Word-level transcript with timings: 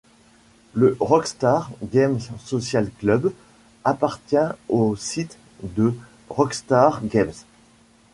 Le 0.73 0.97
Rockstar 0.99 1.69
Games 1.91 2.21
Social 2.43 2.89
Club 2.89 3.31
appartient 3.83 4.49
au 4.67 4.95
site 4.95 5.37
de 5.61 5.93
Rockstar 6.27 7.01
Games. 7.05 7.33